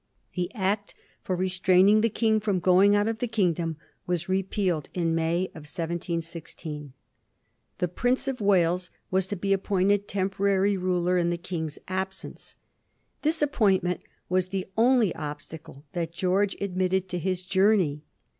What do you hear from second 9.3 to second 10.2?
be ap pointed